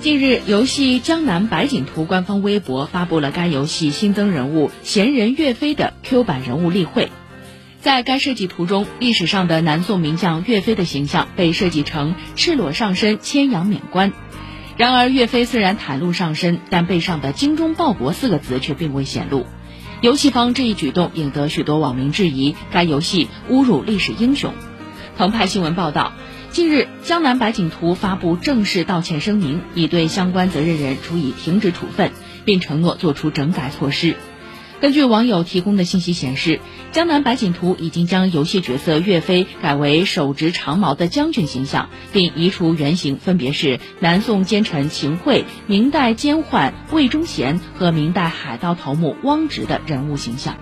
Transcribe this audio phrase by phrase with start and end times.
[0.00, 7.12] 近日，游戏《江南百景图》官方微博发布了该游戏新增人物闲人岳飞的 Q 版人物例会。
[7.82, 14.14] 在该设计图中，历史上的南宋名将岳飞的形象被设计成赤裸上身、牵羊免冠。
[14.78, 19.44] 然而，岳飞虽然袒露上身，但背上的“精忠报国”四个字却并未显露。
[20.00, 24.54] 游戏方这一举动引得许多网民质疑，该游戏侮辱历史英雄。
[25.18, 26.14] 澎湃新闻报道。
[26.52, 32.10] 近日，江南百景图发布正式道歉声明，已对相关责任人处以停职处分，
[32.44, 34.16] 并承诺做出整改措施。
[34.80, 36.58] 根据网友提供的信息显示，
[36.90, 50.56] 江南百景图已经将游戏角色岳飞改为手执长矛的将军形象，并移除原型分别是南宋奸臣秦桧、明代奸宦魏忠贤和明代海盗头目汪直的人物形象。